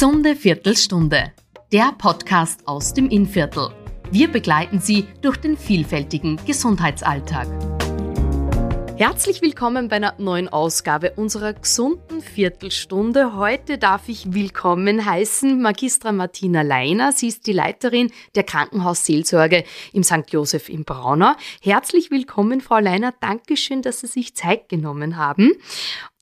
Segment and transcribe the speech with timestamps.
[0.00, 1.30] Gesunde Viertelstunde,
[1.74, 3.68] der Podcast aus dem Innviertel.
[4.10, 7.46] Wir begleiten Sie durch den vielfältigen Gesundheitsalltag.
[8.96, 13.36] Herzlich willkommen bei einer neuen Ausgabe unserer gesunden Viertelstunde.
[13.36, 17.12] Heute darf ich willkommen heißen Magistra Martina Leiner.
[17.12, 20.30] Sie ist die Leiterin der Krankenhausseelsorge im St.
[20.30, 21.34] Josef in Braunau.
[21.60, 23.12] Herzlich willkommen, Frau Leiner.
[23.20, 25.52] Dankeschön, dass Sie sich Zeit genommen haben.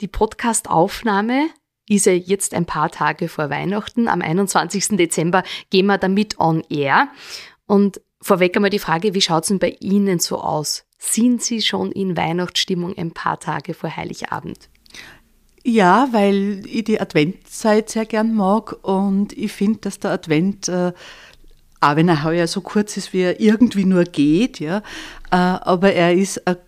[0.00, 1.50] Die Podcastaufnahme
[1.96, 4.09] ist ja jetzt ein paar Tage vor Weihnachten.
[4.09, 4.97] Am 21.
[4.97, 7.09] Dezember gehen wir damit on air.
[7.66, 10.84] Und vorweg einmal die Frage, wie schaut es denn bei Ihnen so aus?
[10.98, 14.69] Sind Sie schon in Weihnachtsstimmung ein paar Tage vor Heiligabend?
[15.64, 20.92] Ja, weil ich die Adventzeit sehr gern mag und ich finde, dass der Advent, äh,
[21.80, 24.78] auch wenn er heuer so kurz ist, wie er irgendwie nur geht, ja,
[25.30, 26.59] äh, aber er ist eine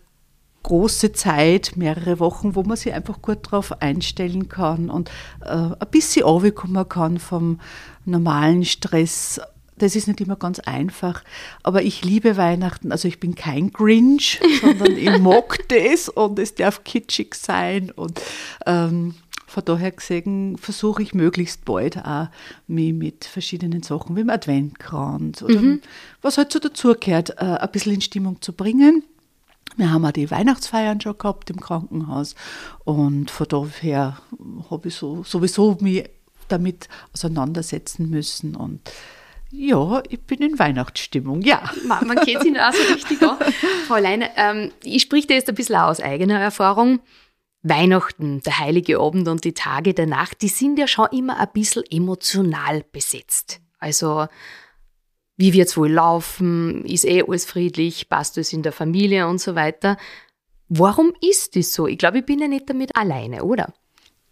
[0.63, 5.11] große Zeit, mehrere Wochen, wo man sich einfach gut darauf einstellen kann und
[5.43, 7.61] äh, ein bisschen runterkommen kann vom
[8.05, 9.41] normalen Stress.
[9.79, 11.25] Das ist nicht immer ganz einfach,
[11.63, 12.93] aber ich liebe Weihnachten.
[12.93, 18.21] Also ich bin kein Grinch, sondern ich mag das und es darf kitschig sein und
[18.67, 19.15] ähm,
[19.47, 22.29] von daher gesehen versuche ich möglichst bald auch
[22.69, 25.81] mich mit verschiedenen Sachen wie dem Adventkranz oder mhm.
[26.23, 29.03] was halt so dazugehört, äh, ein bisschen in Stimmung zu bringen.
[29.81, 32.35] Wir haben auch die Weihnachtsfeiern schon gehabt im Krankenhaus
[32.85, 34.19] und von daher
[34.71, 36.05] habe ich so, sowieso mich
[36.49, 38.93] damit auseinandersetzen müssen und
[39.51, 41.63] ja, ich bin in Weihnachtsstimmung, ja.
[41.87, 43.39] Man, man kennt ihn auch so richtig an.
[43.89, 47.01] Frau Leine, ähm, ich spreche da jetzt ein bisschen aus eigener Erfahrung.
[47.63, 51.49] Weihnachten, der heilige Abend und die Tage der Nacht, die sind ja schon immer ein
[51.53, 53.61] bisschen emotional besetzt.
[53.79, 54.29] Also
[55.41, 59.41] wie wird es wohl laufen, ist eh alles friedlich, passt es in der Familie und
[59.41, 59.97] so weiter.
[60.69, 61.87] Warum ist das so?
[61.87, 63.73] Ich glaube, ich bin ja nicht damit alleine, oder?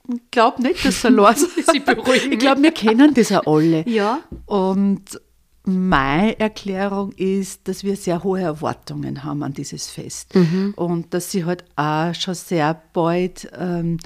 [0.07, 2.33] Ich glaube nicht, dass er los Sie beruhigen.
[2.33, 3.89] Ich glaube, wir kennen das ja alle.
[3.89, 4.21] Ja.
[4.45, 5.19] Und
[5.65, 10.35] meine Erklärung ist, dass wir sehr hohe Erwartungen haben an dieses Fest.
[10.35, 10.75] Mhm.
[10.77, 13.97] Und dass sie halt auch schon sehr bald ähm,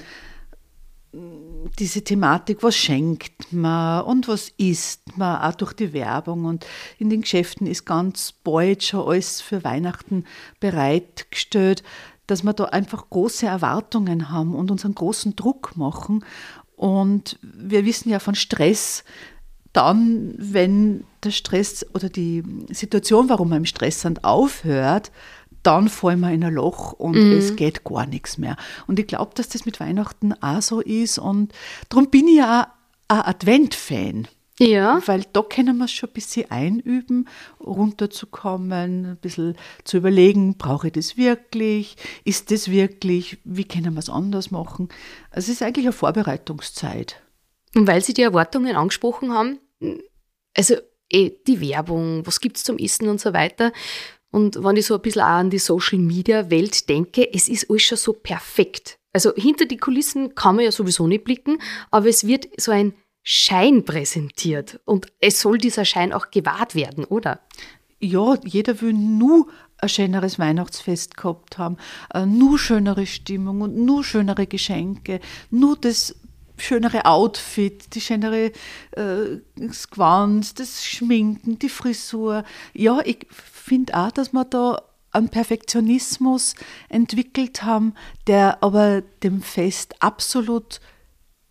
[1.79, 6.45] diese Thematik, was schenkt man und was isst man, auch durch die Werbung.
[6.45, 6.65] Und
[6.97, 10.25] in den Geschäften ist ganz bald schon alles für Weihnachten
[10.59, 11.83] bereitgestellt,
[12.25, 16.25] dass wir da einfach große Erwartungen haben und uns einen großen Druck machen.
[16.75, 19.03] Und wir wissen ja von Stress,
[19.71, 25.11] dann, wenn der Stress oder die Situation, warum man im Stress sind, aufhört,
[25.63, 27.37] dann fallen wir in ein Loch und mhm.
[27.37, 28.57] es geht gar nichts mehr.
[28.87, 31.53] Und ich glaube, dass das mit Weihnachten auch so ist und
[31.89, 32.73] darum bin ich ja
[33.07, 34.27] auch ein Advent-Fan.
[34.59, 35.01] Ja.
[35.07, 37.27] Weil da können wir es schon ein bisschen einüben,
[37.59, 41.95] runterzukommen, ein bisschen zu überlegen, brauche ich das wirklich?
[42.23, 43.39] Ist das wirklich?
[43.43, 44.89] Wie können wir es anders machen?
[45.31, 47.21] Also es ist eigentlich eine Vorbereitungszeit.
[47.75, 49.59] Und weil Sie die Erwartungen angesprochen haben,
[50.55, 50.75] also
[51.09, 53.71] eh, die Werbung, was gibt es zum Essen und so weiter,
[54.33, 57.69] und wenn ich so ein bisschen auch an die Social Media Welt denke, es ist
[57.69, 58.97] alles schon so perfekt.
[59.13, 61.59] Also hinter die Kulissen kann man ja sowieso nicht blicken,
[61.91, 67.05] aber es wird so ein Schein präsentiert und es soll dieser Schein auch gewahrt werden,
[67.05, 67.41] oder?
[67.99, 71.77] Ja, jeder will nur ein schöneres Weihnachtsfest gehabt haben,
[72.25, 75.19] nur schönere Stimmung und nur schönere Geschenke,
[75.51, 76.15] nur das
[76.57, 78.51] schönere Outfit, die schönere
[78.91, 82.43] äh, das Gewand, das Schminken, die Frisur.
[82.73, 83.27] Ja, ich
[83.63, 84.81] finde auch, dass wir da
[85.11, 86.55] einen Perfektionismus
[86.89, 87.93] entwickelt haben,
[88.27, 90.81] der aber dem Fest absolut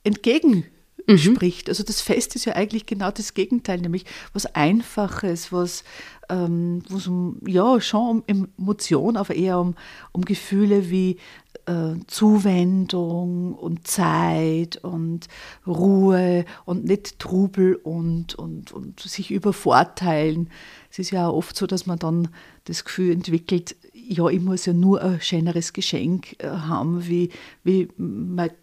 [0.04, 1.66] entgegenspricht.
[1.66, 1.70] Mhm.
[1.70, 5.84] Also das Fest ist ja eigentlich genau das Gegenteil, nämlich was Einfaches, was
[6.28, 9.74] ähm, um, ja, schon um Emotion, aber eher um,
[10.12, 11.18] um Gefühle wie
[11.66, 15.28] äh, Zuwendung und Zeit und
[15.66, 20.50] Ruhe und nicht Trubel und, und, und sich übervorteilen.
[20.90, 22.28] Es ist ja auch oft so, dass man dann
[22.64, 27.30] das Gefühl entwickelt, ja, ich muss ja nur ein schöneres Geschenk äh, haben, wie,
[27.64, 28.54] wie meine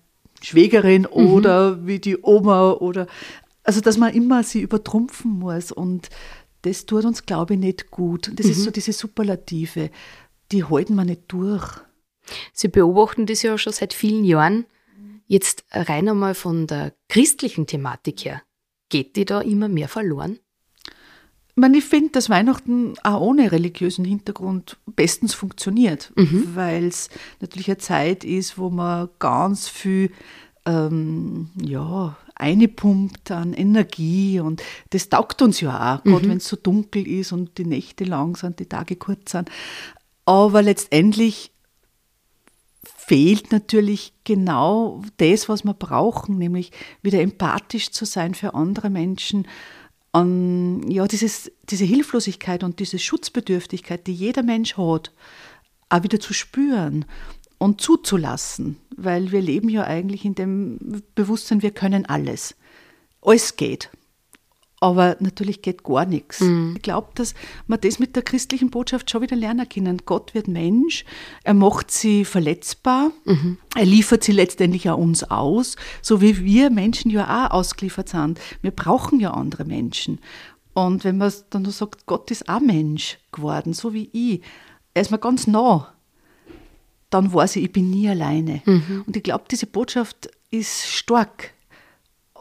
[0.42, 1.08] Schwägerin mhm.
[1.28, 3.07] oder wie die Oma oder
[3.63, 6.10] also dass man immer sie übertrumpfen muss und
[6.63, 8.28] das tut uns, glaube ich, nicht gut.
[8.28, 8.52] Und das mhm.
[8.52, 9.92] ist so diese Superlative,
[10.52, 11.80] die halten wir nicht durch.
[12.54, 14.66] Sie beobachten das ja schon seit vielen Jahren.
[15.28, 18.42] Jetzt rein einmal von der christlichen Thematik her.
[18.90, 20.40] Geht die da immer mehr verloren?
[21.50, 26.56] Ich, meine, ich finde, dass Weihnachten auch ohne religiösen Hintergrund bestens funktioniert, mhm.
[26.56, 27.10] weil es
[27.42, 30.12] natürlich eine Zeit ist, wo man ganz viel
[30.66, 36.30] ähm, ja, einpumpt an Energie und das taugt uns ja auch, gerade mhm.
[36.31, 39.50] wenn es so dunkel ist und die Nächte lang sind, die Tage kurz sind.
[40.26, 41.52] Aber letztendlich
[42.97, 46.71] fehlt natürlich genau das, was wir brauchen, nämlich
[47.01, 49.47] wieder empathisch zu sein für andere Menschen.
[50.12, 55.12] Und ja, dieses, diese Hilflosigkeit und diese Schutzbedürftigkeit, die jeder Mensch hat,
[55.89, 57.06] auch wieder zu spüren
[57.57, 62.56] und zuzulassen, weil wir leben ja eigentlich in dem Bewusstsein, wir können alles.
[63.21, 63.89] Alles geht.
[64.81, 66.40] Aber natürlich geht gar nichts.
[66.40, 66.74] Mhm.
[66.78, 67.34] Ich glaube, dass
[67.68, 70.02] man das mit der christlichen Botschaft schon wieder lernen können.
[70.06, 71.04] Gott wird Mensch,
[71.44, 73.58] er macht sie verletzbar, mhm.
[73.76, 78.40] er liefert sie letztendlich auch uns aus, so wie wir Menschen ja auch ausgeliefert sind.
[78.62, 80.20] Wir brauchen ja andere Menschen.
[80.74, 84.42] Und wenn man dann nur sagt, Gott ist auch Mensch geworden, so wie ich,
[84.94, 85.94] er ist mir ganz nah,
[87.10, 88.62] dann weiß ich, ich bin nie alleine.
[88.66, 89.04] Mhm.
[89.06, 91.54] Und ich glaube, diese Botschaft ist stark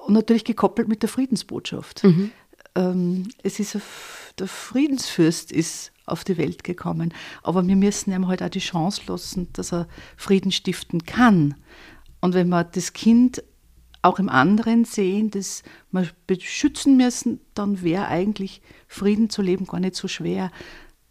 [0.09, 2.03] und natürlich gekoppelt mit der Friedensbotschaft.
[2.03, 2.31] Mhm.
[2.75, 3.79] Ähm, es ist
[4.39, 7.13] der Friedensfürst ist auf die Welt gekommen,
[7.43, 11.57] aber wir müssen ihm halt auch die Chance lassen, dass er Frieden stiften kann.
[12.23, 13.45] Und wenn wir das Kind
[14.01, 19.81] auch im anderen sehen, das wir beschützen müssen, dann wäre eigentlich Frieden zu leben gar
[19.81, 20.51] nicht so schwer.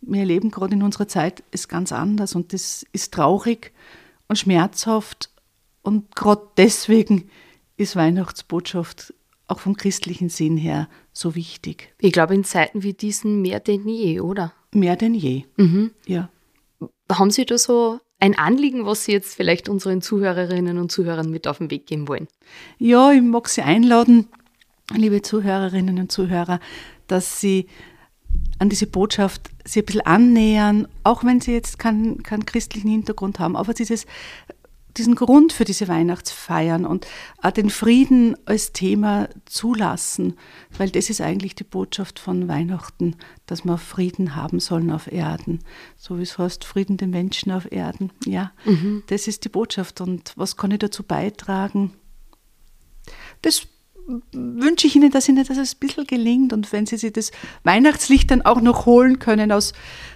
[0.01, 3.73] Wir erleben gerade in unserer Zeit ist ganz anders und das ist traurig
[4.27, 5.29] und schmerzhaft
[5.83, 7.29] und gerade deswegen
[7.77, 9.13] ist Weihnachtsbotschaft
[9.47, 11.93] auch vom christlichen Sinn her so wichtig.
[11.99, 14.53] Ich glaube, in Zeiten wie diesen mehr denn je, oder?
[14.73, 15.91] Mehr denn je, mhm.
[16.05, 16.29] ja.
[17.09, 21.47] Haben Sie da so ein Anliegen, was Sie jetzt vielleicht unseren Zuhörerinnen und Zuhörern mit
[21.47, 22.27] auf den Weg geben wollen?
[22.77, 24.27] Ja, ich mag Sie einladen,
[24.93, 26.59] liebe Zuhörerinnen und Zuhörer,
[27.07, 27.67] dass Sie
[28.59, 33.39] an diese Botschaft sich ein bisschen annähern, auch wenn Sie jetzt keinen, keinen christlichen Hintergrund
[33.39, 34.05] haben, aber dieses
[34.97, 37.07] diesen Grund für diese Weihnachtsfeiern und
[37.41, 40.37] auch den Frieden als Thema zulassen,
[40.77, 43.15] weil das ist eigentlich die Botschaft von Weihnachten,
[43.45, 45.59] dass wir Frieden haben sollen auf Erden.
[45.95, 48.11] So wie es heißt, Frieden den Menschen auf Erden.
[48.25, 49.03] Ja, mhm.
[49.07, 50.01] das ist die Botschaft.
[50.01, 51.93] Und was kann ich dazu beitragen?
[53.41, 53.67] Das
[54.31, 57.31] wünsche ich Ihnen, dass Ihnen das ein bisschen gelingt und wenn Sie sich das
[57.63, 59.73] Weihnachtslicht dann auch noch holen können, aus,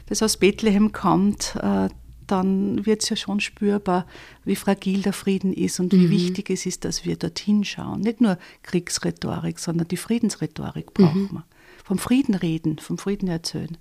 [0.08, 1.90] das aus Bethlehem kommt, äh,
[2.32, 4.08] dann wird es ja schon spürbar,
[4.46, 6.12] wie fragil der Frieden ist und wie mhm.
[6.12, 8.02] wichtig es ist, dass wir dorthin schauen.
[8.02, 11.32] Nicht nur Kriegsrhetorik, sondern die Friedensrhetorik brauchen mhm.
[11.32, 11.46] wir.
[11.84, 13.78] Vom Frieden reden, vom Frieden erzählen.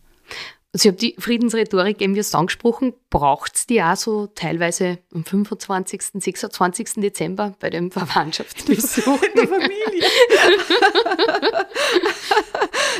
[0.73, 5.25] Also ich habe die Friedensrhetorik eben es angesprochen, braucht es die auch so teilweise am
[5.25, 6.93] 25., 26.
[6.99, 9.21] Dezember bei dem Verwandtschaftsbesuch?
[9.21, 10.05] In der Familie.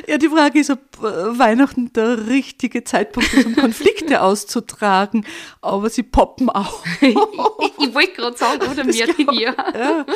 [0.09, 5.25] ja, die Frage ist, ob äh, Weihnachten der richtige Zeitpunkt ist, um Konflikte auszutragen,
[5.61, 6.85] aber sie poppen auch.
[7.01, 9.45] ich, ich wollte gerade sagen, oder mehr denn je.
[9.45, 10.07] Ja,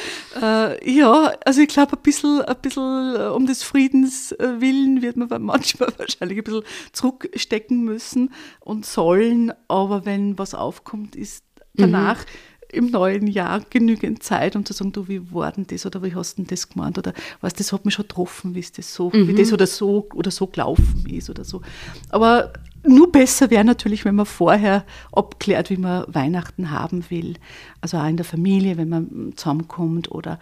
[0.73, 5.17] äh, ja, also ich glaube, ein bisschen, ein bisschen äh, um des Friedens willen wird
[5.17, 8.31] man manchmal wahrscheinlich ein bisschen zurück stecken müssen
[8.61, 11.45] und sollen, aber wenn was aufkommt, ist
[11.75, 12.79] danach mhm.
[12.79, 16.15] im neuen Jahr genügend Zeit, um zu sagen, du, wie war denn das oder wie
[16.15, 18.95] hast du denn das gemeint oder was, das hat mich schon getroffen, wie ist das
[18.95, 19.29] so, mhm.
[19.29, 21.63] wie das oder so oder so gelaufen ist oder so.
[22.11, 22.53] Aber
[22.87, 27.35] nur besser wäre natürlich, wenn man vorher abklärt, wie man Weihnachten haben will.
[27.81, 30.39] Also auch in der Familie, wenn man zusammenkommt oder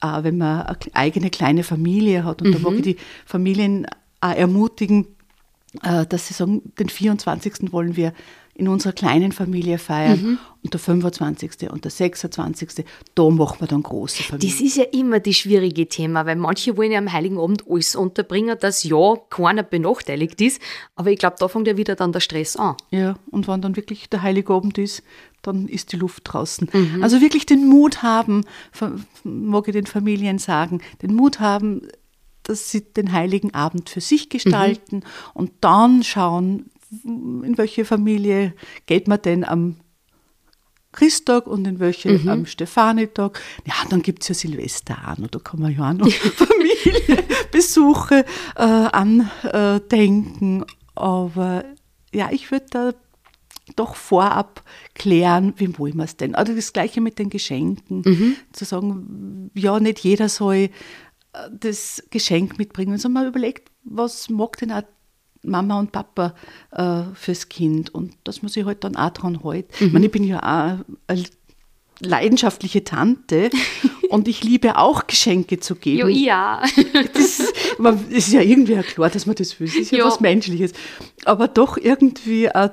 [0.00, 2.42] auch wenn man eine eigene kleine Familie hat.
[2.42, 2.52] Und mhm.
[2.52, 3.86] da mag ich die Familien
[4.20, 5.06] auch ermutigen,
[5.80, 7.72] dass sie sagen, den 24.
[7.72, 8.12] wollen wir
[8.54, 10.38] in unserer kleinen Familie feiern mhm.
[10.62, 11.70] und der 25.
[11.70, 12.84] und der 26.
[13.14, 14.50] da machen wir dann große Familie.
[14.50, 17.96] Das ist ja immer das schwierige Thema, weil manche wollen ja am Heiligen Abend alles
[17.96, 20.60] unterbringen, dass ja keiner benachteiligt ist,
[20.96, 22.76] aber ich glaube, da fängt ja wieder dann der Stress an.
[22.90, 25.02] Ja, und wenn dann wirklich der Heilige Abend ist,
[25.40, 26.68] dann ist die Luft draußen.
[26.72, 27.02] Mhm.
[27.02, 28.44] Also wirklich den Mut haben,
[29.24, 31.88] mag ich den Familien sagen, den Mut haben,
[32.42, 35.02] dass sie den heiligen Abend für sich gestalten mhm.
[35.34, 36.70] und dann schauen,
[37.04, 38.54] in welche Familie
[38.86, 39.76] geht man denn am
[40.92, 42.28] Christtag und in welche mhm.
[42.28, 43.40] am Stefanitag.
[43.66, 48.62] Ja, dann gibt es ja Silvester an, oder kann man ja auch noch Familienbesuche äh,
[48.62, 50.66] andenken.
[50.94, 51.64] Aber
[52.12, 52.92] ja, ich würde da
[53.76, 54.62] doch vorab
[54.94, 56.32] klären, wie wollen wir es denn?
[56.32, 58.02] Oder das Gleiche mit den Geschenken.
[58.04, 58.36] Mhm.
[58.52, 60.68] Zu sagen, ja, nicht jeder soll
[61.50, 62.92] das Geschenk mitbringen.
[62.92, 64.82] Also man überlegt, was mag denn auch
[65.42, 66.34] Mama und Papa
[66.70, 69.68] äh, fürs Kind und dass man sich halt dann auch dran hält.
[69.80, 69.86] Mhm.
[69.86, 71.24] Ich, meine, ich bin ja auch eine
[72.00, 73.50] leidenschaftliche Tante
[74.10, 76.08] und ich liebe auch Geschenke zu geben.
[76.08, 76.62] Jo, ja.
[77.14, 77.42] Das,
[77.78, 79.66] man, ist ja irgendwie klar, dass man das will.
[79.66, 80.04] Das ist ja jo.
[80.06, 80.72] was Menschliches.
[81.24, 82.70] Aber doch irgendwie auch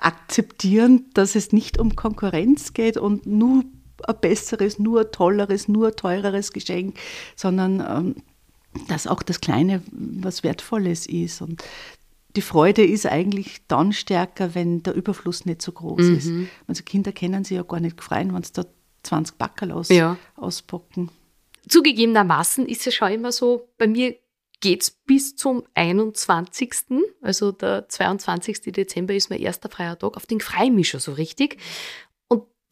[0.00, 3.64] akzeptieren, dass es nicht um Konkurrenz geht und nur
[4.06, 6.98] ein besseres, nur ein tolleres, nur teureres Geschenk,
[7.36, 8.14] sondern ähm,
[8.88, 11.42] dass auch das Kleine was Wertvolles ist.
[11.42, 11.62] Und
[12.36, 16.16] die Freude ist eigentlich dann stärker, wenn der Überfluss nicht so groß mhm.
[16.16, 16.30] ist.
[16.66, 18.64] Also Kinder kennen sich ja gar nicht freuen, wenn sie da
[19.02, 20.16] 20 Backerl aus, ja.
[20.36, 21.10] auspacken.
[21.68, 24.16] Zugegebenermaßen ist es schon immer so, bei mir
[24.60, 26.72] geht es bis zum 21.
[27.20, 28.72] Also der 22.
[28.72, 30.16] Dezember ist mein erster freier Tag.
[30.16, 31.58] Auf den freue ich mich schon so richtig.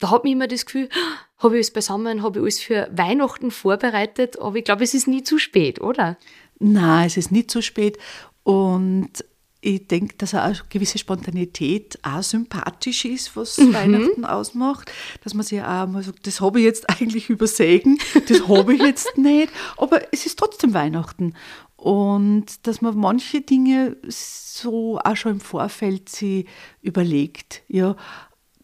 [0.01, 0.89] Da hat mich immer das Gefühl,
[1.37, 5.07] habe ich alles beisammen, habe ich alles für Weihnachten vorbereitet, aber ich glaube, es ist
[5.07, 6.17] nie zu spät, oder?
[6.59, 7.97] Nein, es ist nie zu spät.
[8.43, 9.23] Und
[9.61, 13.73] ich denke, dass eine gewisse Spontanität auch sympathisch ist, was mhm.
[13.73, 14.91] Weihnachten ausmacht.
[15.23, 18.81] Dass man sich auch mal sagt, das habe ich jetzt eigentlich übersägen, das habe ich
[18.81, 21.35] jetzt nicht, aber es ist trotzdem Weihnachten.
[21.75, 26.45] Und dass man manche Dinge so auch schon im Vorfeld sie
[26.81, 27.63] überlegt.
[27.67, 27.95] Ja,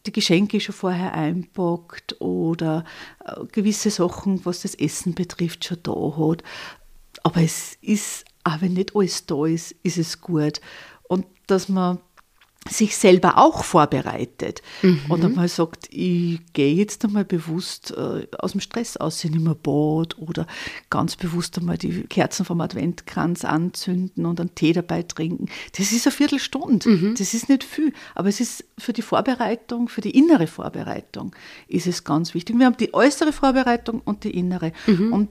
[0.08, 2.84] die Geschenke schon vorher einpackt oder
[3.24, 6.42] äh, gewisse Sachen, was das Essen betrifft, schon da hat.
[7.22, 10.60] Aber es ist, auch wenn nicht alles da ist, ist es gut.
[11.08, 11.98] Und dass man
[12.68, 15.00] sich selber auch vorbereitet mhm.
[15.08, 19.56] und einmal sagt, ich gehe jetzt einmal bewusst äh, aus dem Stress aus, in ein
[19.62, 20.46] Bad oder
[20.90, 25.46] ganz bewusst einmal die Kerzen vom Adventkranz anzünden und einen Tee dabei trinken.
[25.76, 27.14] Das ist eine Viertelstunde, mhm.
[27.16, 31.34] das ist nicht viel, aber es ist für die Vorbereitung, für die innere Vorbereitung
[31.68, 32.58] ist es ganz wichtig.
[32.58, 35.12] Wir haben die äußere Vorbereitung und die innere mhm.
[35.12, 35.30] und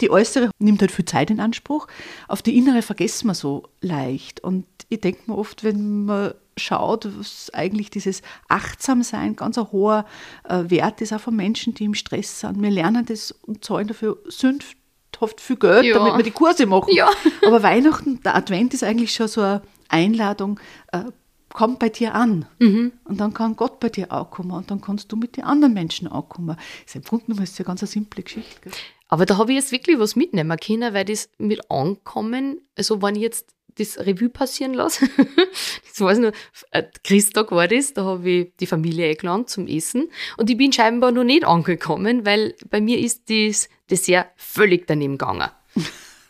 [0.00, 1.88] die äußere nimmt halt viel Zeit in Anspruch,
[2.26, 7.08] auf die innere vergessen wir so leicht und ich denke mir oft, wenn man schaut,
[7.18, 10.04] was eigentlich dieses Achtsamsein ganz ein hoher
[10.44, 12.60] äh, Wert ist, auch von Menschen, die im Stress sind.
[12.62, 15.94] Wir lernen das und zahlen dafür sündhaft viel Geld, ja.
[15.94, 16.92] damit wir die Kurse machen.
[16.92, 17.08] Ja.
[17.46, 20.60] Aber Weihnachten, der Advent ist eigentlich schon so eine Einladung,
[20.92, 21.04] äh,
[21.52, 22.46] komm bei dir an.
[22.58, 22.92] Mhm.
[23.04, 25.74] Und dann kann Gott bei dir auch kommen und dann kannst du mit den anderen
[25.74, 26.56] Menschen auch kommen.
[26.56, 28.60] Das ist im Grunde genommen eine ganz eine simple Geschichte.
[28.62, 28.72] Gell?
[29.08, 33.16] Aber da habe ich jetzt wirklich was mitnehmen können, weil das mit Ankommen, also wenn
[33.16, 35.08] ich jetzt das Revue passieren lasse.
[35.88, 36.32] das weiß ich noch,
[36.70, 40.72] äh, Christtag war das, da habe ich die Familie eingeladen zum Essen und ich bin
[40.72, 45.50] scheinbar noch nicht angekommen, weil bei mir ist das Dessert völlig daneben gegangen.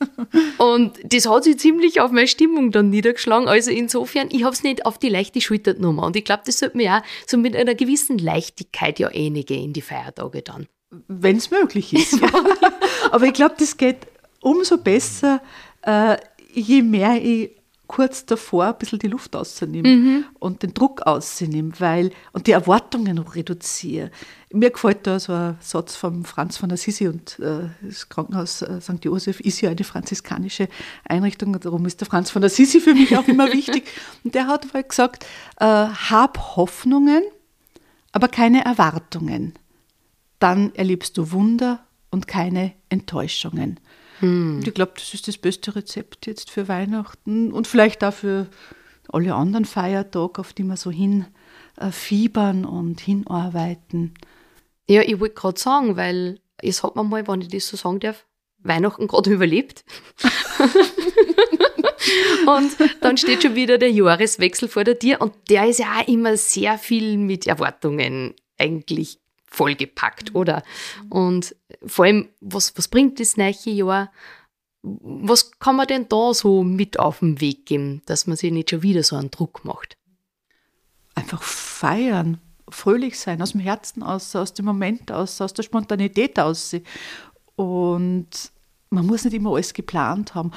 [0.59, 3.49] und das hat sich ziemlich auf meine Stimmung dann niedergeschlagen.
[3.49, 6.01] Also insofern, ich habe es nicht auf die leichte Schulter genommen.
[6.01, 9.73] Und ich glaube, das sollte man ja so mit einer gewissen Leichtigkeit ja einige in
[9.73, 10.67] die Feiertage dann.
[11.09, 12.21] Wenn es möglich ist.
[12.21, 12.31] Ja.
[13.11, 14.07] Aber ich glaube, das geht
[14.41, 15.43] umso besser,
[15.83, 16.17] äh,
[16.53, 20.25] je mehr ich kurz davor ein bisschen die Luft auszunehme mhm.
[20.39, 24.11] und den Druck auszunehme, weil, und die Erwartungen reduziere.
[24.53, 28.81] Mir gefällt da so ein Satz von Franz von Assisi und äh, das Krankenhaus äh,
[28.81, 29.05] St.
[29.05, 30.69] Josef ist ja eine franziskanische
[31.05, 33.89] Einrichtung und darum ist der Franz von Assisi für mich auch immer wichtig.
[34.23, 35.25] Und der hat mal gesagt,
[35.59, 37.23] äh, hab Hoffnungen,
[38.13, 39.55] aber keine Erwartungen.
[40.39, 43.81] Dann erlebst du Wunder und keine Enttäuschungen.
[44.21, 44.61] Hm.
[44.65, 48.49] Ich glaube, das ist das beste Rezept jetzt für Weihnachten und vielleicht auch für
[49.09, 54.15] alle anderen Feiertage, auf die wir so hinfiebern äh, und hinarbeiten.
[54.89, 58.01] Ja, ich wollte gerade sagen, weil es hat man mal, wenn ich das so sagen
[58.01, 58.27] darf,
[58.59, 59.85] Weihnachten gerade überlebt.
[62.47, 66.09] und dann steht schon wieder der Jahreswechsel vor der Tür und der ist ja auch
[66.09, 69.21] immer sehr viel mit Erwartungen eigentlich
[69.51, 70.63] vollgepackt, oder?
[71.09, 74.13] Und vor allem, was, was bringt das neue Jahr?
[74.83, 78.71] Was kann man denn da so mit auf den Weg geben, dass man sich nicht
[78.71, 79.97] schon wieder so einen Druck macht?
[81.15, 86.39] Einfach feiern, fröhlich sein, aus dem Herzen aus, aus dem Moment aus, aus der Spontanität
[86.39, 86.77] aus.
[87.57, 88.29] Und
[88.91, 90.53] man muss nicht immer alles geplant haben.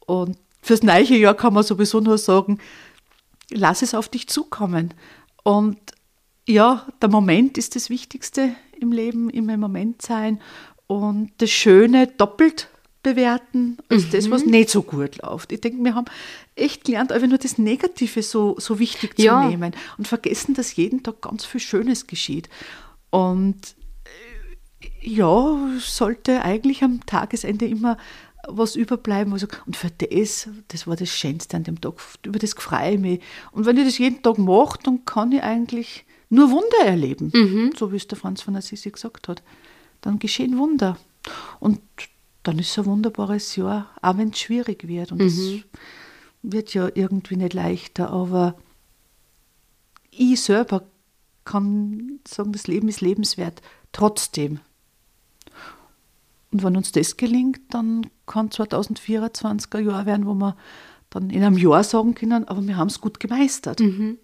[0.00, 2.58] Und fürs neue Jahr kann man sowieso nur sagen,
[3.50, 4.92] lass es auf dich zukommen.
[5.42, 5.78] Und
[6.46, 10.40] ja, der Moment ist das Wichtigste im Leben, immer im Moment sein
[10.86, 12.68] und das Schöne doppelt
[13.02, 14.10] bewerten als mhm.
[14.10, 15.52] das, was nicht so gut läuft.
[15.52, 16.06] Ich denke, wir haben
[16.56, 19.46] echt gelernt, einfach nur das Negative so, so wichtig zu ja.
[19.46, 22.48] nehmen und vergessen, dass jeden Tag ganz viel Schönes geschieht.
[23.10, 23.76] Und
[24.82, 27.98] äh, ja, sollte eigentlich am Tagesende immer
[28.48, 29.32] was überbleiben.
[29.32, 33.00] Also, und für das, das war das Schönste an dem Tag, über das freue ich
[33.00, 33.20] mich.
[33.52, 36.04] Und wenn ich das jeden Tag mache, dann kann ich eigentlich
[36.34, 37.72] nur Wunder erleben, mhm.
[37.76, 39.42] so wie es der Franz von Assisi gesagt hat.
[40.00, 40.98] Dann geschehen Wunder.
[41.60, 41.80] Und
[42.42, 45.12] dann ist es ein wunderbares Jahr, auch wenn es schwierig wird.
[45.12, 45.64] Und es mhm.
[46.42, 48.56] wird ja irgendwie nicht leichter, aber
[50.10, 50.84] ich selber
[51.44, 53.62] kann sagen, das Leben ist lebenswert,
[53.92, 54.60] trotzdem.
[56.52, 60.56] Und wenn uns das gelingt, dann kann 2024 ein Jahr werden, wo wir
[61.10, 63.80] dann in einem Jahr sagen können, aber wir haben es gut gemeistert.
[63.80, 64.18] Mhm.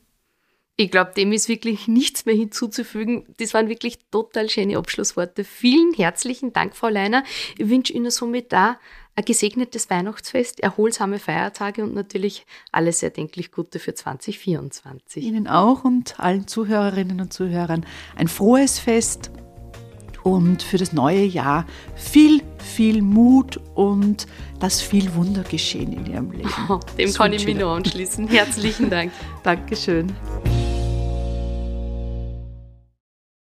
[0.80, 3.26] Ich glaube, dem ist wirklich nichts mehr hinzuzufügen.
[3.36, 5.44] Das waren wirklich total schöne Abschlussworte.
[5.44, 7.22] Vielen herzlichen Dank, Frau Leiner.
[7.58, 8.78] Ich wünsche Ihnen somit da
[9.14, 15.22] ein gesegnetes Weihnachtsfest, erholsame Feiertage und natürlich alles erdenklich Gute für 2024.
[15.22, 17.84] Ihnen auch und allen Zuhörerinnen und Zuhörern
[18.16, 19.30] ein frohes Fest
[20.22, 24.26] und für das neue Jahr viel, viel Mut und
[24.60, 26.50] dass viel Wunder geschehen in Ihrem Leben.
[26.70, 28.28] Oh, dem das kann ich mich nur anschließen.
[28.28, 29.12] Herzlichen Dank.
[29.42, 30.14] Dankeschön.